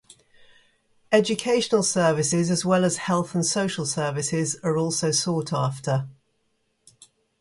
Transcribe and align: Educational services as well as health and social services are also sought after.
Educational 1.11 1.83
services 1.83 2.49
as 2.49 2.65
well 2.65 2.83
as 2.85 2.97
health 2.97 3.35
and 3.35 3.45
social 3.45 3.85
services 3.85 4.55
are 4.63 4.75
also 4.75 5.11
sought 5.11 5.53
after. 5.53 6.07